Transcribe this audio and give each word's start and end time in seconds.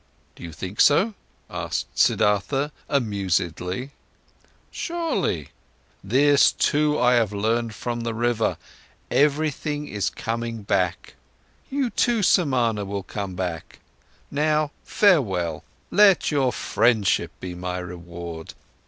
"Do 0.35 0.41
you 0.41 0.51
think 0.51 0.81
so?" 0.81 1.13
asked 1.47 1.85
Siddhartha 1.95 2.71
amusedly. 2.89 3.91
"Surely. 4.71 5.49
This 6.03 6.51
too, 6.51 6.99
I 6.99 7.13
have 7.13 7.31
learned 7.31 7.75
from 7.75 8.01
the 8.01 8.15
river: 8.15 8.57
everything 9.11 9.87
is 9.87 10.09
coming 10.09 10.63
back! 10.63 11.13
You 11.69 11.91
too, 11.91 12.23
Samana, 12.23 12.83
will 12.83 13.03
come 13.03 13.35
back. 13.35 13.77
Now 14.31 14.71
farewell! 14.83 15.63
Let 15.91 16.31
your 16.31 16.51
friendship 16.51 17.29
be 17.39 17.53
my 17.53 17.77
reward. 17.77 18.55